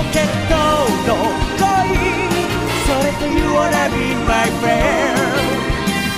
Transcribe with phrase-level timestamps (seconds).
[0.14, 0.54] ケット
[1.04, 1.16] の
[1.58, 1.98] 恋
[2.86, 5.18] それと You wanna be my friend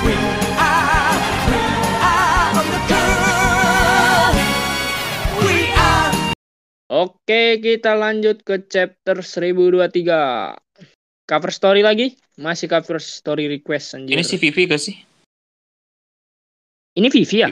[0.05, 0.13] We
[0.55, 1.17] are,
[1.49, 1.57] we
[1.99, 4.37] are on the girl
[5.41, 6.13] We are
[6.93, 10.55] Oke, kita lanjut ke chapter 1023.
[11.25, 12.15] Cover story lagi?
[12.37, 14.15] Masih cover story request anjir.
[14.15, 14.95] Ini si Vivi gak sih?
[16.93, 17.49] Ini Vivi ya?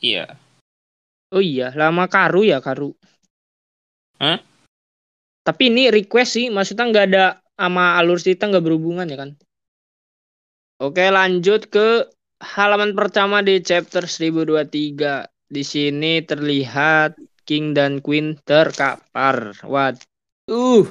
[0.00, 0.24] Iya.
[1.30, 2.96] Oh iya, lama Karu ya, Karu.
[4.18, 4.40] Hah?
[5.44, 9.30] Tapi ini request sih, maksudnya nggak ada sama alur cerita nggak berhubungan ya kan?
[10.80, 12.08] Oke, lanjut ke
[12.40, 15.28] halaman pertama di chapter 1023.
[15.52, 19.52] Di sini terlihat King dan Queen terkapar.
[19.68, 20.88] Waduh.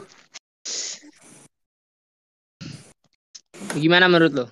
[3.73, 4.45] Bagaimana menurut lo?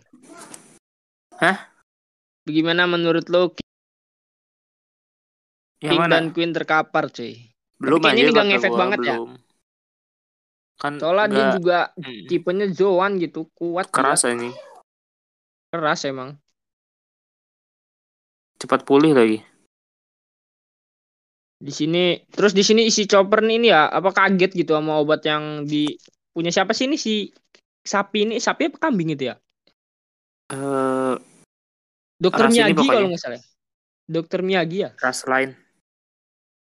[1.38, 1.70] Hah?
[2.42, 3.54] Bagaimana menurut lo
[5.82, 6.14] Yang King mana?
[6.18, 7.54] dan Queen terkapar, cuy?
[7.82, 9.16] belum kayaknya anjir, ini gak ngefek gua, banget ya?
[10.82, 14.50] Kan Soalnya dia nggak- juga Hmm, tipenya Zoan gitu, kuat keras ini.
[15.70, 16.36] keras emang.
[18.58, 19.40] Cepat pulih lagi.
[21.62, 25.22] Di sini terus di sini isi chopper nih ini ya apa kaget gitu sama obat
[25.22, 25.94] yang di
[26.34, 27.30] punya siapa sih ini si
[27.86, 29.36] sapi ini sapi apa kambing itu ya?
[30.50, 31.16] Eh,
[32.18, 33.38] Dokter Miyagi kalau nggak salah.
[33.38, 33.42] ya?
[34.10, 34.90] Dokter Miyagi ya?
[34.98, 35.54] ras lain.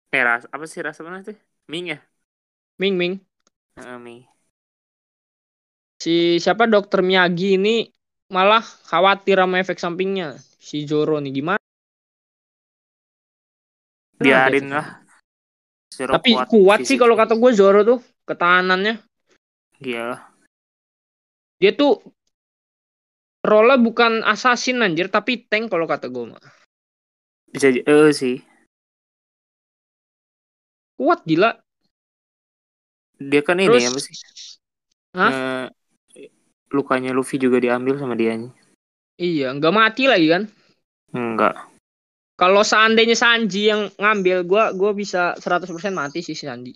[0.10, 1.38] Eh, ras apa sih ras apa sih?
[1.70, 1.98] Ming ya?
[2.82, 3.14] Ming Ming.
[6.00, 7.84] Si siapa Dokter Miyagi ini
[8.32, 10.40] malah khawatir sama efek sampingnya.
[10.60, 11.64] Si Zoro nih gimana?
[14.20, 15.04] Biarin lah.
[15.92, 17.04] Zero Tapi kuat, sih fisik.
[17.04, 19.04] kalau kata gue Zoro tuh ketahanannya.
[19.84, 20.24] Iya.
[21.60, 22.00] Dia tuh
[23.44, 26.44] role bukan assassin anjir tapi tank kalau kata gue mah.
[27.52, 28.40] Bisa eh sih.
[30.96, 31.60] Kuat gila.
[33.20, 34.16] Dia kan ini Terus apa sih?
[35.14, 35.32] Hah?
[36.16, 36.32] Eh,
[36.72, 38.40] lukanya Luffy juga diambil sama dia.
[39.20, 40.44] Iya, nggak mati lagi kan?
[41.12, 41.56] Enggak.
[42.40, 46.72] Kalau seandainya Sanji yang ngambil, gua gua bisa 100% mati sih si Sanji.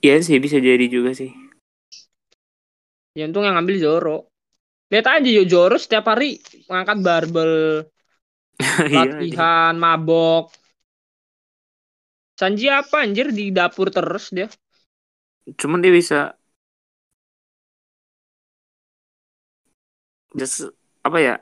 [0.00, 1.34] Iya sih bisa jadi juga sih.
[3.18, 4.16] Ya untung yang ngambil Zoro.
[4.90, 6.38] Lihat aja yo Zoro setiap hari
[6.70, 7.52] ngangkat barbel,
[8.86, 8.94] Iya.
[8.96, 10.54] latihan, mabok.
[12.40, 14.48] Sanji apa anjir di dapur terus dia?
[15.60, 16.18] Cuman dia bisa
[20.32, 20.72] just
[21.04, 21.34] apa ya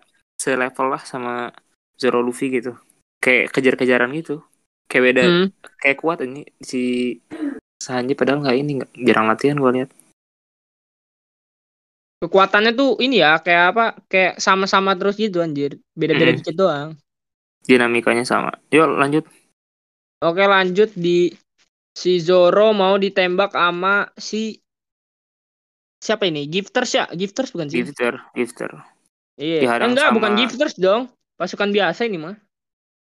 [0.43, 1.55] selevel lah sama
[1.95, 2.75] Zoro Luffy gitu
[3.23, 4.43] kayak kejar-kejaran gitu
[4.91, 5.47] kayak beda Hmm.
[5.83, 7.15] kayak kuat ini si
[7.79, 9.91] Sanji padahal nggak ini nggak jarang latihan gue lihat
[12.19, 13.85] Kekuatannya tuh ini ya kayak apa?
[14.11, 15.79] Kayak sama-sama terus gitu anjir.
[15.95, 16.39] Beda-beda Hmm.
[16.43, 16.91] dikit doang.
[17.69, 19.29] dinamikanya sama yuk lanjut
[20.19, 21.31] Oke lanjut di
[21.95, 24.59] si Zoro mau ditembak sama si
[25.99, 26.47] siapa ini?
[26.51, 27.05] Gifters ya?
[27.11, 27.83] Gifters bukan sih?
[27.87, 28.71] gifter gifter
[29.39, 29.63] Iya.
[29.63, 31.03] Dihadang Enggak, sama- bukan gifters dong.
[31.39, 32.35] Pasukan biasa ini mah.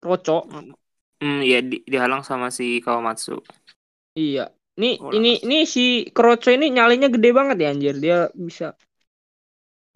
[0.03, 0.43] Roco.
[1.17, 3.41] hmm ya di, dihalang sama si Kawamatsu
[4.13, 4.51] Iya.
[4.77, 7.95] Nih, Oh, ini ini si Kroco ini nyalinya gede banget ya anjir.
[7.97, 8.77] Dia bisa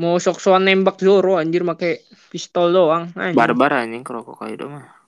[0.02, 2.02] mau sok-sokan nembak Zoro anjir pakai
[2.34, 3.14] pistol doang.
[3.14, 3.38] Anjir.
[3.38, 5.01] barbar anjing Kuroko Kaido mah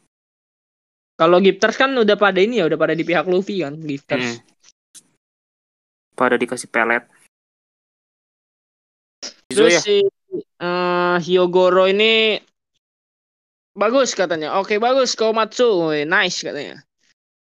[1.13, 4.41] Kalau gifters kan udah pada ini ya, udah pada di pihak Luffy kan, gifters.
[4.41, 4.51] Hmm.
[6.13, 7.09] pada dikasih pelet
[9.53, 9.97] Terus ya si
[10.61, 12.41] eh, Hyogoro ini
[13.77, 14.57] bagus katanya.
[14.57, 16.81] Oke bagus Komatsu, nice katanya.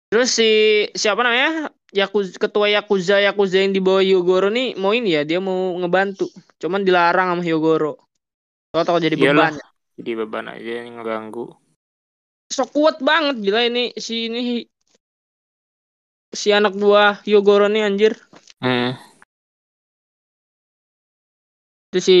[0.07, 0.51] Terus si
[0.95, 1.73] siapa namanya?
[1.87, 6.29] Yakuza, ketua Yakuza Yakuza yang di bawah Hyogoro nih mau ini ya, dia mau ngebantu.
[6.61, 7.97] Cuman dilarang sama Hyogoro.
[8.71, 9.57] Tahu-tahu jadi beban.
[9.97, 11.49] jadi beban aja yang ngeganggu
[12.47, 14.63] So kuat banget gila ini si ini
[16.31, 18.13] si anak buah Hyogoro nih anjir.
[18.63, 18.95] hmm.
[21.87, 22.17] Itu si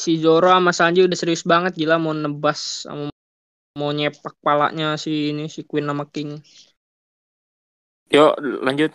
[0.00, 3.12] si Zoro sama Sanji udah serius banget gila mau nebas sama
[3.76, 6.40] mau nyepak palanya si ini si Queen sama King.
[8.10, 8.34] yuk
[8.66, 8.90] lanjut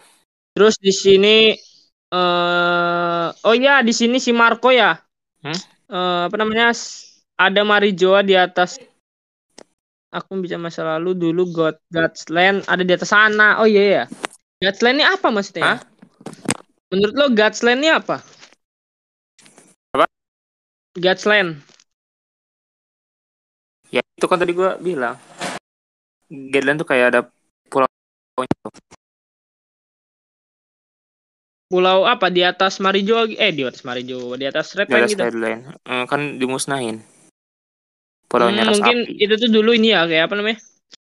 [0.56, 1.56] Terus di sini
[2.15, 4.95] eh oh iya di sini si Marco ya.
[5.44, 5.59] Hmm?
[5.92, 6.71] Eh, apa namanya?
[7.36, 8.80] Ada Marijoa di atas
[10.15, 13.59] aku bisa masa lalu dulu God God's Land ada di atas sana.
[13.59, 14.03] Oh iya ya.
[14.63, 15.63] God's Land ini apa maksudnya?
[15.67, 15.79] Hah?
[16.95, 18.23] Menurut lo God's Land ini apa?
[19.91, 20.07] Apa?
[20.95, 21.59] God's Land.
[23.91, 25.19] Ya itu kan tadi gua bilang.
[26.25, 27.21] Gadland tuh kayak ada
[27.69, 27.85] pulau
[31.65, 35.11] Pulau apa di atas Marijoa eh di atas Marijoa di atas Red di Line atas
[35.13, 35.21] gitu.
[35.21, 35.61] Gadland.
[35.85, 37.14] Eh, kan dimusnahin.
[38.25, 39.22] Pulaunya Hmm, ras mungkin api.
[39.22, 40.60] itu tuh dulu ini ya kayak apa namanya?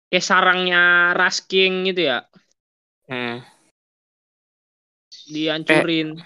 [0.09, 0.83] Kayak sarangnya
[1.15, 2.19] Rasking gitu ya.
[3.07, 3.43] Hmm.
[5.27, 6.19] dihancurin.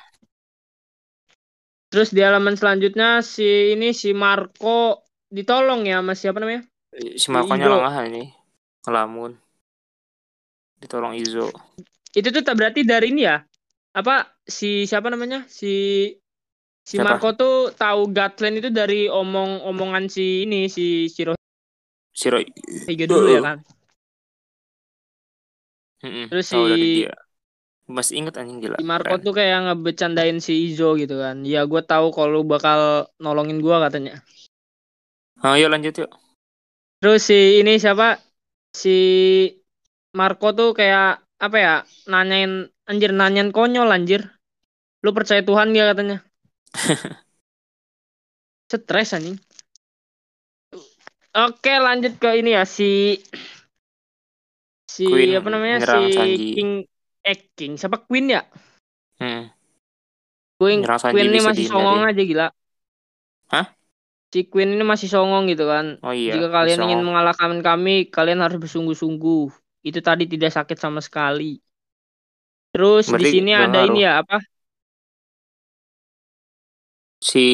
[1.92, 6.64] Terus di halaman selanjutnya si ini si Marco ditolong ya sama siapa namanya?
[7.14, 7.74] Si Marco-nya Izo.
[7.76, 8.24] lengah ini.
[8.84, 9.32] Ngelamun.
[10.80, 11.52] Ditolong Izo.
[12.12, 13.44] Itu tuh tak berarti dari ini ya?
[13.94, 15.44] Apa si siapa namanya?
[15.46, 16.08] Si
[16.90, 17.04] si Siapa?
[17.04, 20.84] Marco tuh tahu Gatland itu dari omong-omongan si ini si
[21.14, 21.42] Shirohige
[22.18, 22.44] Si Roy.
[23.08, 23.58] dulu ya kan.
[26.04, 26.58] Mm-mm, Terus si-
[26.94, 27.12] dia.
[27.96, 28.76] Masih inget anjing gila.
[28.76, 29.20] Si Marco Keren.
[29.24, 31.36] tuh kayak ngebecandain si Izo gitu kan.
[31.52, 32.80] Ya gue tahu kalau bakal
[33.24, 34.12] nolongin gua katanya.
[35.44, 36.10] Oh, yuk lanjut yuk.
[37.00, 38.06] Terus si ini siapa?
[38.80, 38.88] Si
[40.18, 41.04] Marco tuh kayak
[41.44, 41.72] apa ya?
[42.12, 42.52] Nanyain
[42.90, 44.20] anjir nanyain konyol anjir.
[45.04, 46.16] Lu percaya Tuhan gak katanya?
[48.74, 49.38] Stres anjing.
[51.34, 53.18] Oke, lanjut ke ini ya si
[54.86, 55.78] si Queen apa namanya?
[55.82, 56.46] Si Sanji.
[56.54, 56.70] King
[57.26, 58.42] eh King siapa Queen ya?
[59.18, 59.50] Hmm.
[60.54, 62.48] Queen, Queen ini masih songong aja gila.
[63.50, 63.66] Hah?
[64.30, 65.98] Si Queen ini masih songong gitu kan.
[66.02, 66.38] Oh iya.
[66.38, 69.50] Jika kalian ingin mengalahkan kami, kalian harus bersungguh-sungguh.
[69.82, 71.58] Itu tadi tidak sakit sama sekali.
[72.74, 73.94] Terus di sini ada ngaruh.
[73.94, 74.38] ini ya apa?
[77.24, 77.46] Si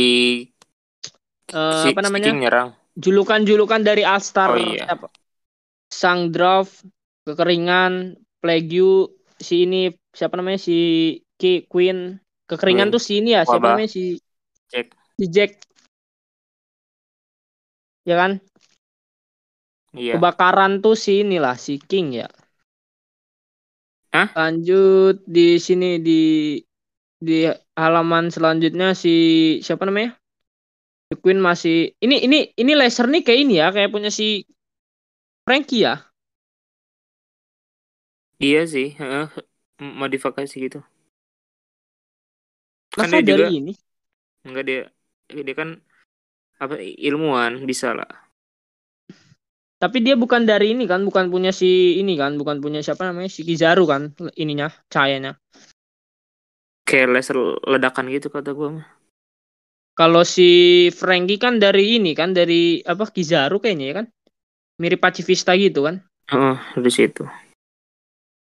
[1.51, 2.27] Eh, si, apa si namanya?
[2.31, 2.69] King nyerang.
[2.95, 4.87] Julukan-julukan dari Alstar Oh, iya.
[4.87, 5.11] apa?
[5.91, 6.87] Sang Draft,
[7.27, 10.79] kekeringan, Plague, si ini siapa namanya si
[11.35, 12.19] Ki Queen.
[12.47, 12.95] Kekeringan Queen.
[12.95, 13.79] tuh si ini ya, siapa Wabah.
[13.79, 14.19] namanya si
[14.71, 14.95] Jack.
[15.19, 15.51] si Jack.
[18.07, 18.33] Ya kan?
[19.91, 20.15] Iya.
[20.19, 22.29] Kebakaran tuh si inilah si King ya.
[24.15, 24.31] Hah?
[24.39, 26.23] Lanjut di sini di
[27.19, 27.43] di
[27.83, 29.11] halaman selanjutnya si
[29.67, 30.11] siapa namanya?
[31.11, 34.25] The Queen masih ini ini ini laser nih kayak ini ya, kayak punya si
[35.45, 36.11] Frankie ya.
[38.45, 38.87] Iya sih.
[39.01, 39.25] heeh.
[39.83, 40.79] M- Modifikasi gitu.
[42.99, 43.73] Kan Masa dia dari juga ini?
[44.47, 44.79] enggak dia
[45.47, 45.71] dia kan
[46.63, 46.75] apa
[47.09, 48.11] ilmuwan bisa lah.
[49.83, 53.31] Tapi dia bukan dari ini kan, bukan punya si ini kan, bukan punya siapa namanya
[53.33, 54.03] si Kizaru kan
[54.43, 55.33] ininya, cahayanya.
[56.91, 57.39] Kayak laser
[57.71, 58.87] ledakan gitu kata gua mah.
[59.95, 64.07] Kalau si Frankie kan dari ini kan, dari apa Kizaru kayaknya ya kan.
[64.83, 66.03] Mirip pacifista gitu kan.
[66.27, 67.23] Heeh, dari situ.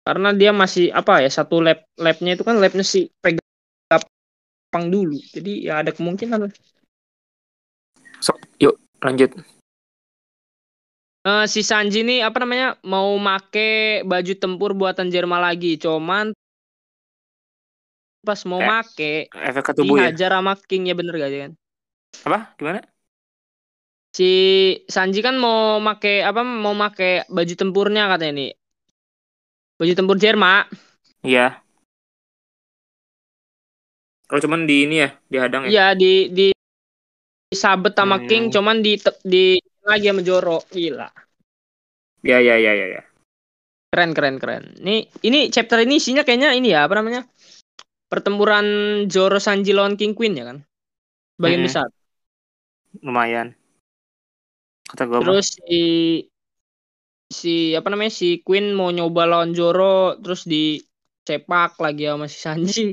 [0.04, 5.52] karena dia masih apa ya satu lab labnya itu kan labnya si Pegapang dulu jadi
[5.64, 6.52] ya ada kemungkinan
[8.24, 9.36] Sok, yuk lanjut.
[11.24, 16.36] Eh, si Sanji nih apa namanya mau make baju tempur buatan Jerman lagi cuman
[18.24, 20.10] pas mau Eh, make Efek ke tubuh ya.
[20.10, 21.52] dihajar sama King ya bener gak sih kan
[22.24, 22.40] Apa?
[22.56, 22.80] Gimana?
[24.14, 24.30] si
[24.86, 28.52] Sanji kan mau make apa mau make baju tempurnya katanya nih
[29.76, 30.70] baju tempur Jerman
[31.24, 31.58] Iya.
[34.24, 35.70] Kalau cuman di ini ya, dihadang ya.
[35.70, 36.48] Iya di di
[37.50, 38.28] sabet sama Hmm.
[38.28, 41.10] King cuman di di lagi sama Joro gila
[42.22, 43.02] Ya ya ya ya ya.
[43.90, 44.64] Keren keren keren.
[44.80, 47.26] Nih ini chapter ini isinya kayaknya ini ya apa namanya?
[48.14, 48.66] Pertempuran
[49.10, 50.62] Zoro Sanji lawan King Queen ya kan?
[51.42, 51.68] Bagian Mm-mm.
[51.68, 51.88] besar.
[53.02, 53.58] Lumayan.
[54.86, 55.26] Kata gua mah.
[55.26, 55.82] Terus si
[57.34, 62.86] si apa namanya si Queen mau nyoba lawan Zoro terus dicepak lagi sama si Sanji.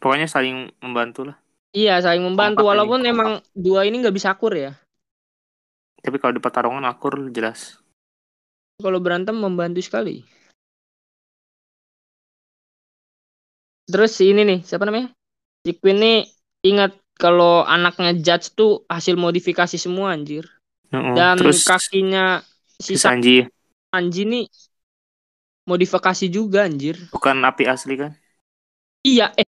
[0.00, 1.36] Pokoknya saling membantu lah.
[1.76, 3.12] Iya saling membantu Kompak ini, walaupun kompak.
[3.12, 4.72] emang dua ini nggak bisa akur ya.
[6.00, 7.76] Tapi kalau di pertarungan akur jelas.
[8.80, 10.24] Kalau berantem membantu sekali.
[13.90, 15.08] Terus si ini nih siapa namanya?
[15.64, 16.18] Si Queen nih
[16.64, 20.44] ingat kalau anaknya Judge tuh hasil modifikasi semua anjir.
[20.92, 21.14] Heeh.
[21.16, 22.40] Dan Terus kakinya
[22.80, 23.46] si Sanji
[23.90, 24.44] Sanji nih
[25.68, 26.96] modifikasi juga anjir.
[27.14, 28.12] bukan api asli kan?
[29.04, 29.44] Iya, eh.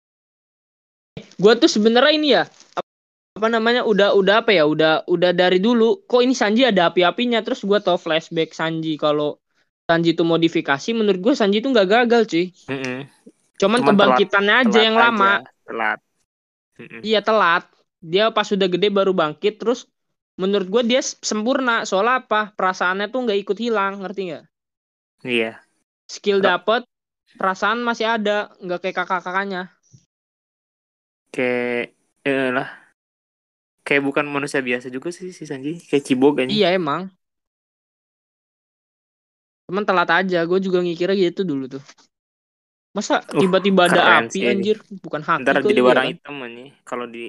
[1.42, 2.42] Gua tuh sebenarnya ini ya
[2.78, 2.92] ap-
[3.38, 7.38] apa namanya udah udah apa ya udah udah dari dulu kok ini Sanji ada api-apinya
[7.44, 9.40] terus gua tau flashback Sanji kalau
[9.88, 13.06] Sanji itu modifikasi menurut gua Sanji itu nggak gagal cuy Heeh.
[13.60, 15.32] Cuman, Cuman kebangkitannya aja Telat yang lama
[15.66, 15.98] Telat.
[17.00, 17.64] Iya telat
[18.04, 19.88] dia pas sudah gede baru bangkit terus
[20.36, 24.44] menurut gua dia sempurna soalnya apa perasaannya tuh nggak ikut hilang ngerti nggak
[25.24, 25.58] Iya.
[26.06, 26.84] skill dapet
[27.40, 29.72] perasaan masih ada nggak kayak kakak-kakaknya
[31.34, 31.92] Kayak
[32.24, 32.68] eh lah.
[33.86, 35.78] Kayak bukan manusia biasa juga sih si Sanji.
[35.78, 36.48] Kayak cibok kan.
[36.50, 37.12] iya emang
[39.66, 41.82] cuman telat aja gue juga ngikirnya gitu dulu tuh
[42.96, 44.52] masa Uh, tiba-tiba ada keren api sih ini.
[44.56, 46.12] anjir bukan haki Ntar jadi ini, warna ya kan?
[46.16, 46.68] hitam nih.
[46.88, 47.24] Kalau di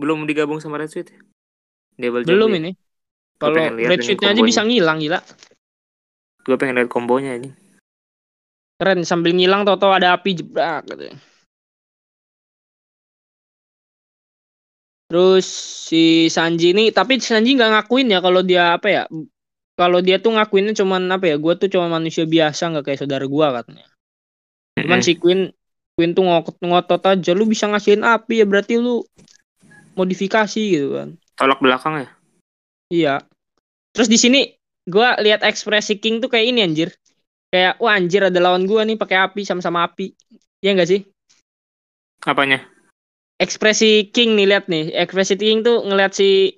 [0.00, 1.12] belum digabung sama Red Suit.
[2.00, 2.72] Jump belum ini
[3.36, 5.20] kalau red ini sheetnya aja bisa ngilang gila
[6.46, 7.50] Gue pengen lihat kombonya ini.
[8.78, 11.18] Keren sambil ngilang tau-tau ada api jebrak katanya.
[15.10, 15.46] Terus
[15.90, 19.02] si Sanji ini tapi Sanji nggak ngakuin ya kalau dia apa ya?
[19.74, 21.36] Kalau dia tuh ngakuinnya cuman apa ya?
[21.36, 23.90] Gue tuh cuma manusia biasa nggak kayak saudara gua katanya.
[24.76, 25.48] Cuman si Queen
[25.96, 29.00] Queen tuh ngotot ngotot aja lu bisa ngasihin api ya berarti lu
[29.96, 31.08] modifikasi gitu kan.
[31.36, 32.08] tolak belakang ya
[32.86, 33.14] Iya.
[33.90, 34.46] Terus di sini
[34.86, 36.94] gua lihat ekspresi King tuh kayak ini anjir.
[37.50, 40.14] Kayak wah anjir ada lawan gua nih pakai api sama-sama api.
[40.62, 41.02] Iya enggak sih?
[42.26, 42.66] apanya
[43.38, 44.96] Ekspresi King nih lihat nih.
[44.96, 46.56] Ekspresi King tuh ngeliat si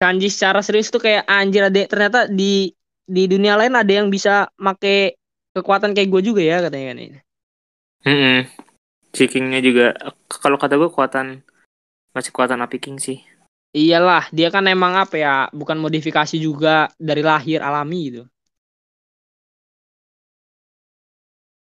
[0.00, 2.72] Sanji secara serius tuh kayak anjir ada ternyata di
[3.04, 5.20] di dunia lain ada yang bisa make
[5.52, 7.18] kekuatan kayak gue juga ya katanya kan ini.
[8.06, 8.48] Mm-mm.
[9.10, 9.92] Si King-nya juga
[10.30, 11.42] kalau kata gue kekuatan
[12.14, 13.18] masih kekuatan api King sih
[13.70, 18.22] Iyalah, dia kan emang apa ya, bukan modifikasi juga dari lahir alami gitu.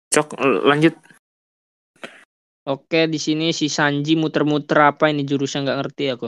[0.09, 0.97] cok lanjut
[2.69, 6.27] Oke, di sini si Sanji muter-muter apa ini jurusnya nggak ngerti aku.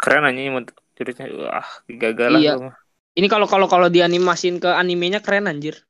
[0.00, 0.64] keren aja ini
[0.96, 2.52] jurusnya wah gagal lah Iya.
[2.56, 2.74] mah.
[3.18, 5.84] Ini kalau kalau kalau dianimasin ke animenya keren anjir.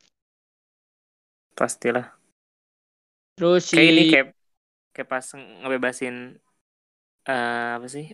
[1.58, 2.17] pastilah
[3.38, 4.26] Terus si kayak ini kayak
[4.94, 5.26] kayak pas
[5.62, 6.14] ngebebasin
[7.28, 8.04] eh apa sih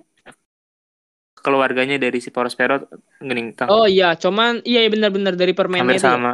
[1.45, 2.75] keluarganya dari si Prospero
[3.28, 6.33] gening tang Oh iya, cuman iya iya, benar-benar dari permainnya hampir itu sama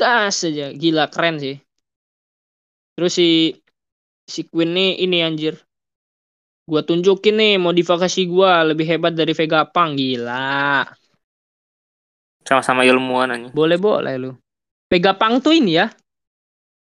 [0.00, 1.56] Das aja, gila keren sih.
[2.94, 3.28] Terus si
[4.32, 5.54] si Queen nih ini anjir.
[6.70, 10.86] Gua tunjukin nih modifikasi gua lebih hebat dari Vegapunk, gila.
[12.44, 14.30] sama-sama ilmuwan aja Boleh boleh lu.
[14.90, 15.86] Vegapunk tuh ini ya.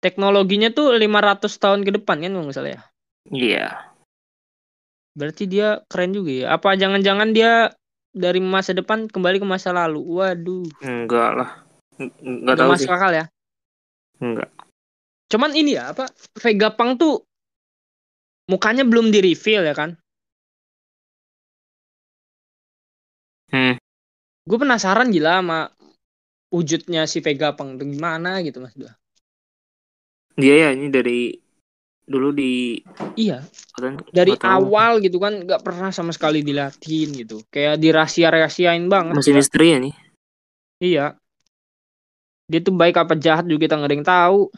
[0.06, 2.82] Teknologinya tuh 500 tahun ke depan kan kalau nggak salah ya.
[3.34, 3.66] iya
[5.18, 6.46] Berarti dia keren juga ya.
[6.54, 7.74] Apa jangan-jangan dia
[8.14, 10.04] dari masa depan kembali ke masa lalu?
[10.06, 10.70] Waduh.
[10.86, 11.50] enggak lah
[11.98, 13.26] Eng- enggak Nggak tahu masuk sih akal ya.
[14.22, 14.50] enggak
[15.26, 16.06] Cuman ini ya apa
[16.38, 17.26] Vegapunk tuh
[18.46, 19.98] mukanya belum di reveal ya kan?
[23.50, 23.82] hmm
[24.46, 25.60] Gue penasaran gila sama
[26.54, 28.94] wujudnya si Vegapunk tuh gimana gitu mas Dua.
[30.36, 31.32] Dia ya ini dari
[32.06, 32.78] dulu di
[33.18, 33.42] Iya,
[33.74, 37.42] kan dari awal gitu kan nggak pernah sama sekali dilatih gitu.
[37.50, 39.18] Kayak dirahasia-rahasiain banget.
[39.18, 39.96] masih misteri ya nih
[40.84, 41.06] Iya.
[42.46, 44.54] Dia tuh baik apa jahat juga kita yang tahu.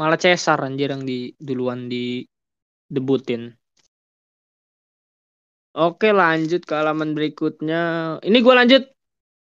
[0.00, 2.24] Malah Cesar anjir yang di duluan di
[2.88, 3.52] debutin.
[5.76, 8.16] Oke lanjut ke halaman berikutnya.
[8.24, 8.82] Ini gue lanjut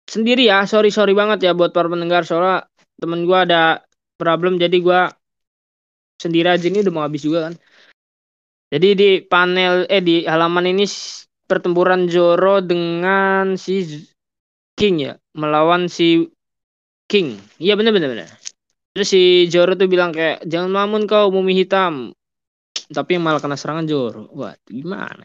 [0.09, 0.65] sendiri ya.
[0.65, 2.65] Sorry sorry banget ya buat para pendengar soalnya
[2.97, 3.86] temen gue ada
[4.17, 5.01] problem jadi gue
[6.17, 7.53] sendiri aja ini udah mau habis juga kan.
[8.67, 10.83] Jadi di panel eh di halaman ini
[11.47, 13.87] pertempuran Zoro dengan si
[14.75, 16.27] King ya melawan si
[17.07, 17.39] King.
[17.63, 18.29] Iya bener bener bener.
[18.91, 22.11] Terus si Zoro tuh bilang kayak jangan mamun kau mumi hitam.
[22.91, 24.27] Tapi yang malah kena serangan Zoro.
[24.35, 25.23] Wah gimana?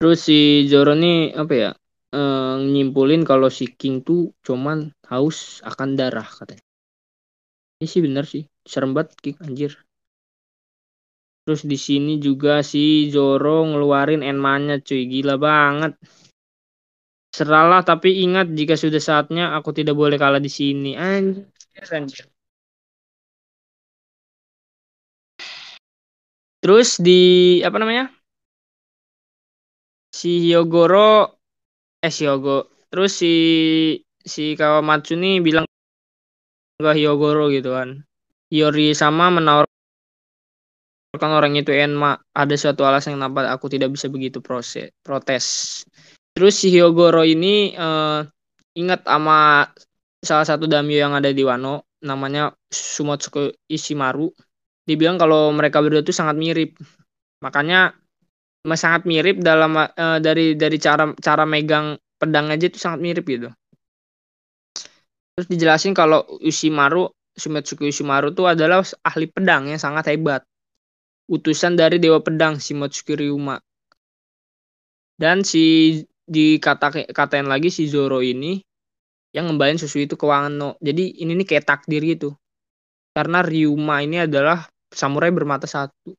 [0.00, 1.70] Terus si Zoro nih apa ya?
[2.14, 6.64] Eh, nyimpulin kalau si King tuh cuman haus akan darah katanya.
[7.80, 8.44] Ini sih bener sih.
[8.66, 9.72] Serem banget King anjir.
[11.44, 15.08] Terus di sini juga si Zoro ngeluarin Enmanya cuy.
[15.08, 15.96] Gila banget.
[17.32, 20.98] Seralah tapi ingat jika sudah saatnya aku tidak boleh kalah di sini.
[20.98, 22.28] Anjir, anjir.
[26.60, 27.20] Terus di
[27.64, 28.12] apa namanya?
[30.12, 31.39] Si Hyogoro
[32.00, 32.72] eh si Hyogo.
[32.90, 33.34] Terus si
[34.20, 35.64] si Kawamatsu nih bilang
[36.80, 38.02] ke Hyogoro gitu kan.
[38.50, 39.68] Yori sama menawarkan
[41.30, 45.46] orang itu Enma ada suatu alasan kenapa aku tidak bisa begitu proses protes.
[46.34, 48.20] Terus si Hyogoro ini eh,
[48.74, 49.68] ingat sama
[50.20, 54.32] salah satu daimyo yang ada di Wano namanya Sumotsuko Ishimaru.
[54.88, 56.74] Dibilang kalau mereka berdua itu sangat mirip.
[57.44, 57.94] Makanya
[58.76, 63.48] sangat mirip dalam eh, dari dari cara cara megang pedang aja itu sangat mirip gitu.
[65.36, 70.44] Terus dijelasin kalau Ushimaru Sumetsuko Ushimaru itu adalah ahli pedang yang sangat hebat.
[71.30, 73.56] Utusan dari dewa pedang Shimotsuki Ryuma.
[75.16, 75.96] Dan si
[76.28, 78.60] dikata katain lagi si Zoro ini
[79.32, 80.76] yang ngembalin susu itu ke Wano.
[80.82, 82.36] Jadi ini nih kayak takdir gitu.
[83.16, 86.12] Karena Ryuma ini adalah samurai bermata satu.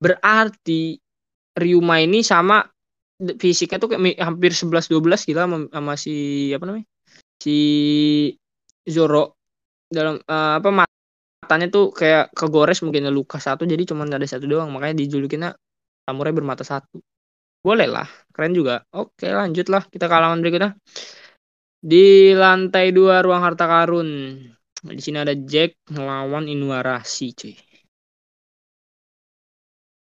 [0.00, 0.98] Berarti
[1.56, 2.60] Ryuma ini sama
[3.16, 6.14] fisiknya tuh kayak hampir 11 12 gila sama, sama si
[6.52, 6.86] apa namanya?
[7.40, 7.56] Si
[8.86, 9.40] Zoro
[9.88, 14.68] dalam eh, apa matanya tuh kayak kegores mungkin luka satu jadi cuma ada satu doang
[14.74, 15.50] makanya dijulukinnya
[16.06, 17.02] samurai bermata satu.
[17.66, 18.86] Boleh lah, keren juga.
[18.94, 20.78] Oke, lanjut lah kita ke halaman berikutnya.
[21.82, 24.38] Di lantai dua ruang harta karun.
[24.86, 27.58] Di sini ada Jack melawan Inuarashi, cuy.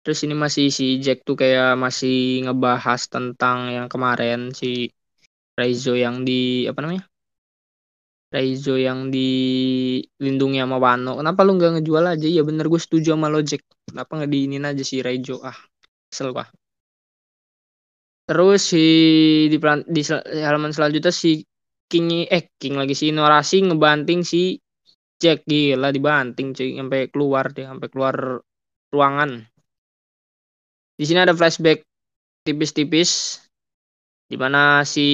[0.07, 4.87] Terus ini masih si Jack tuh kayak masih ngebahas tentang yang kemarin si
[5.59, 7.03] Raizo yang di apa namanya?
[8.31, 11.11] Raizo yang dilindungi sama Wano.
[11.19, 12.27] Kenapa lu nggak ngejual aja?
[12.27, 13.63] Ya bener gue setuju sama lo Jack.
[13.87, 15.39] Kenapa nggak diinin aja si Raizo?
[15.43, 15.55] Ah,
[16.11, 16.47] kesel gua.
[18.27, 18.83] Terus si
[19.51, 21.43] di, pelan- di sel- halaman selanjutnya si
[21.87, 24.59] King eh King lagi si Inorasi ngebanting si
[25.21, 28.15] Jack gila dibanting cuy sampai keluar dia sampai keluar
[28.93, 29.31] ruangan.
[30.97, 31.85] Di sini ada flashback
[32.45, 33.41] tipis-tipis
[34.27, 35.07] di mana si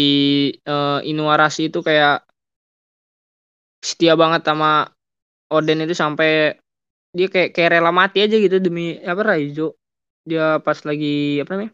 [0.65, 2.25] eh, Inuarashi itu kayak
[3.83, 4.87] setia banget sama
[5.53, 6.57] Oden itu sampai
[7.13, 9.77] dia kayak kayak rela mati aja gitu demi apa Raizo.
[10.25, 11.71] Dia pas lagi apa namanya?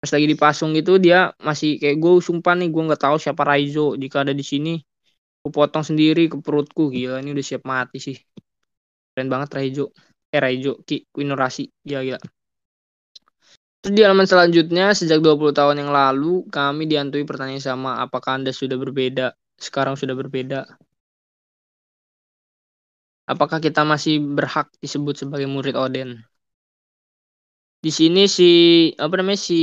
[0.00, 3.94] Pas lagi dipasung gitu dia masih kayak gue sumpah nih gue nggak tahu siapa Raizo
[3.98, 4.80] jika ada di sini.
[5.42, 8.16] Gue potong sendiri ke perutku gila ini udah siap mati sih.
[9.14, 9.84] Keren banget Raizo.
[10.34, 11.64] Eh Raizo, Ki, Inuarashi.
[11.84, 12.18] Gila gila.
[13.78, 18.50] Terus di halaman selanjutnya, sejak 20 tahun yang lalu, kami dihantui pertanyaan sama, apakah Anda
[18.50, 19.26] sudah berbeda?
[19.54, 20.66] Sekarang sudah berbeda.
[23.32, 26.10] Apakah kita masih berhak disebut sebagai murid Oden?
[27.84, 28.50] Di sini si
[28.98, 29.54] apa namanya si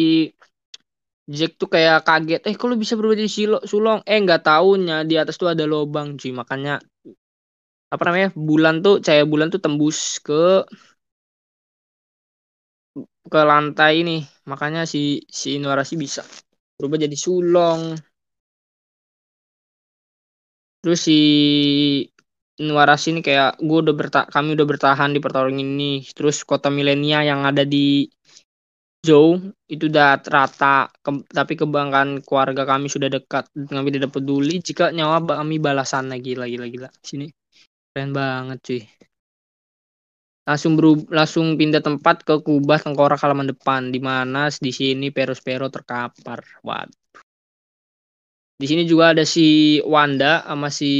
[1.25, 3.99] Jack tuh kayak kaget, eh lu bisa berubah jadi silo, sulong?
[4.05, 6.77] Eh nggak taunya di atas tuh ada lobang cuy, makanya
[7.93, 10.65] apa namanya bulan tuh cahaya bulan tuh tembus ke
[13.31, 14.17] ke lantai ini,
[14.51, 14.99] makanya si
[15.39, 16.21] si Inuarashi bisa
[16.77, 17.81] berubah jadi sulong.
[20.81, 21.17] Terus si
[22.61, 25.93] Inuarashi ini kayak gue udah berta kami udah bertahan di pertarungan ini.
[26.15, 28.07] Terus kota milenia yang ada di
[29.07, 29.29] Zhou
[29.73, 33.43] itu udah rata, Ke- tapi kebanggaan keluarga kami sudah dekat.
[33.75, 36.89] Kami tidak peduli jika nyawa kami balasan lagi, lagi, lagi, gila.
[37.09, 37.25] Sini
[37.93, 38.81] keren banget cuy.
[40.45, 45.73] Langsung berub langsung pindah tempat ke kubah tengkorak halaman depan, di mana di sini Perospero
[45.73, 46.45] terkapar.
[46.61, 46.93] Waduh.
[48.55, 50.91] Di sini juga ada si Wanda sama si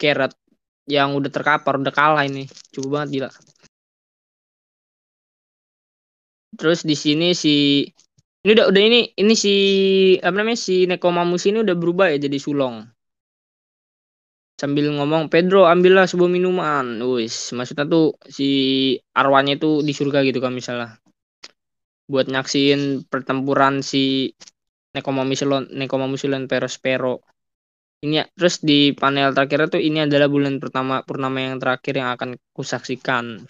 [0.00, 0.32] Carrot
[0.88, 2.48] yang udah terkapar, udah kalah ini.
[2.72, 3.30] Coba banget gila.
[6.56, 7.84] Terus di sini si
[8.40, 9.54] ini udah udah ini ini si
[10.24, 12.88] apa namanya si Nekomamus ini udah berubah ya jadi sulong.
[14.58, 16.98] Sambil ngomong, Pedro ambillah sebuah minuman.
[17.14, 18.48] Wis, maksudnya tuh si
[19.14, 20.98] arwahnya itu di surga gitu kan misalnya.
[22.10, 24.34] Buat nyaksiin pertempuran si
[24.98, 27.22] Nekomamus lawan Nekomamus lawan Perospero.
[28.02, 32.10] Ini ya, terus di panel terakhir tuh ini adalah bulan pertama purnama yang terakhir yang
[32.18, 33.42] akan kusaksikan.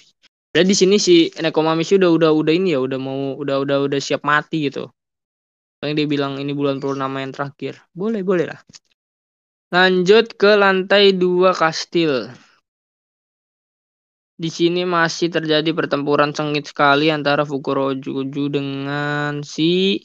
[0.53, 4.01] Dan di sini si Nekomamishi udah udah udah ini ya udah mau udah udah udah
[4.01, 4.89] siap mati gitu.
[5.81, 7.81] Makanya dia bilang ini bulan purnama yang terakhir.
[7.97, 8.61] Boleh boleh lah.
[9.69, 12.33] Lanjut ke lantai dua kastil.
[14.39, 20.01] Di sini masih terjadi pertempuran sengit sekali antara Fukurojuju dengan si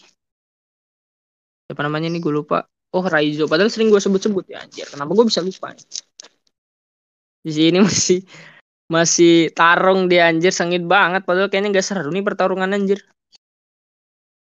[1.64, 2.68] siapa namanya nih gue lupa.
[2.92, 3.48] Oh Raizo.
[3.48, 4.84] Padahal sering gue sebut-sebut ya anjir.
[4.90, 5.72] Kenapa gue bisa lupa?
[5.72, 5.80] ya?
[7.48, 8.20] Di sini masih
[8.92, 13.00] masih tarung dia anjir sengit banget padahal kayaknya gak seru nih pertarungan anjir.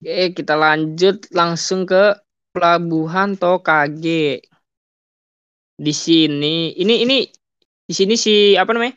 [0.02, 2.18] Oke, kita lanjut langsung ke
[2.50, 4.51] pelabuhan Tokage.
[5.84, 7.18] Di sini ini ini
[7.88, 8.94] di sini si apa namanya?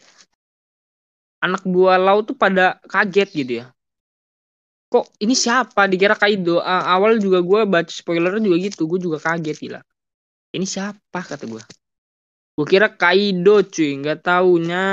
[1.45, 3.65] Anak buah laut tuh pada kaget gitu ya.
[4.93, 5.81] Kok ini siapa?
[5.91, 6.61] Dikira Kaido.
[6.61, 8.81] A- awal juga gue baca spoilernya juga gitu.
[8.89, 9.79] Gue juga kaget gila.
[10.55, 11.63] Ini siapa kata gue.
[12.57, 13.91] Gue kira Kaido cuy.
[14.01, 14.83] Nggak taunya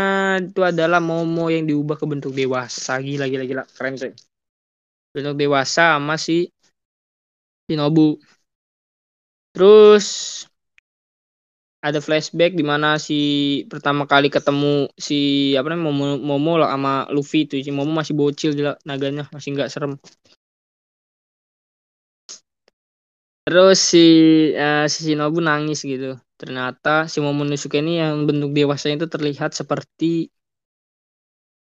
[0.42, 2.98] itu adalah Momo yang diubah ke bentuk dewasa.
[3.06, 3.62] Gila gila gila.
[3.76, 4.12] Keren cuy.
[5.14, 6.48] Bentuk dewasa sama si
[7.68, 8.18] Shinobu.
[9.52, 10.08] Terus
[11.82, 13.18] ada flashback di mana si
[13.66, 18.14] pertama kali ketemu si apa namanya Momo, Momo lah sama Luffy itu si Momo masih
[18.14, 19.98] bocil gila naganya masih nggak serem.
[23.42, 23.98] Terus si
[24.54, 26.14] eh, si Shinobu nangis gitu.
[26.38, 30.30] Ternyata si Momonosuke ini yang bentuk dewasanya itu terlihat seperti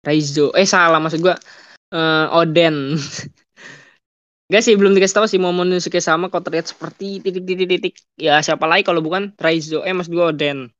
[0.04, 0.52] Raizo.
[0.60, 1.36] Eh salah maksud gua
[1.96, 2.76] eh, Oden.
[4.50, 7.94] Gak sih belum dikasih tahu si Momonosuke sama kok terlihat seperti titik-titik-titik.
[8.18, 9.86] Ya siapa lagi kalau bukan Raizo.
[9.86, 10.74] Eh maksud gua Oden.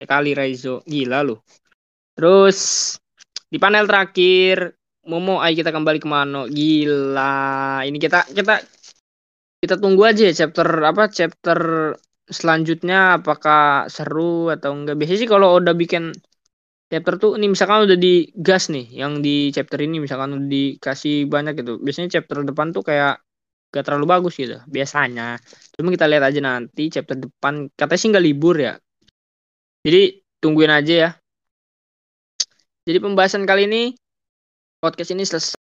[0.00, 0.80] Sekali Raizo.
[0.88, 1.36] Gila lu.
[2.16, 2.58] Terus
[3.52, 4.72] di panel terakhir
[5.04, 6.48] Momo ayo kita kembali ke Mano.
[6.48, 7.84] Gila.
[7.84, 8.64] Ini kita kita
[9.60, 11.58] kita tunggu aja ya chapter apa chapter
[12.32, 14.96] selanjutnya apakah seru atau enggak.
[14.96, 16.16] Biasanya sih kalau udah bikin
[16.92, 21.64] chapter tuh ini misalkan udah digas nih yang di chapter ini misalkan udah dikasih banyak
[21.64, 21.80] gitu.
[21.80, 23.24] Biasanya chapter depan tuh kayak
[23.72, 25.40] gak terlalu bagus gitu biasanya.
[25.72, 27.72] Cuma kita lihat aja nanti chapter depan.
[27.72, 28.76] Katanya sih nggak libur ya.
[29.80, 31.10] Jadi tungguin aja ya.
[32.84, 33.82] Jadi pembahasan kali ini
[34.84, 35.61] podcast ini selesai